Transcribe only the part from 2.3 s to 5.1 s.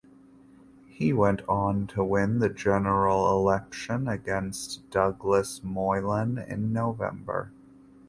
the general election against